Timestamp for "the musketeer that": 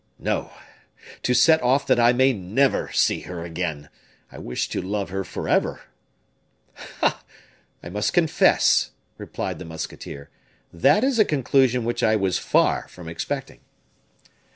9.59-11.03